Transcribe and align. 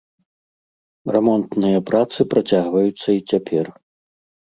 Рамонтныя 1.17 1.79
працы 1.91 2.19
працягваюцца 2.35 2.93
й 3.11 3.19
цяпер. 3.31 3.65